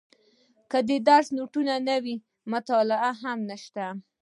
که 0.71 0.77
د 0.89 0.89
درس 1.07 1.27
نوټونه 1.37 1.73
نه 1.87 1.95
وي 2.03 2.15
مطالعه 2.53 3.11
هم 3.21 3.37
نشته. 3.49 3.85